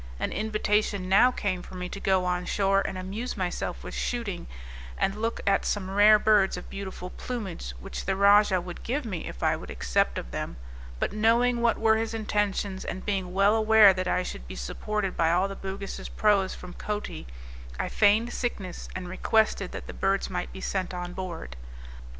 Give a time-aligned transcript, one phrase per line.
[0.19, 4.47] An invitation now came for me to go on shore and amuse myself with shooting,
[4.97, 9.27] and look at some rare birds of beautiful plumage which the rajah would give me
[9.27, 10.57] if I would accept of them;
[10.99, 15.15] but knowing what were his intentions, and being well aware that I should be supported
[15.15, 17.27] by all the Bugis' proas from Coti,
[17.79, 21.55] I feigned sickness, and requested that the birds might be sent on board.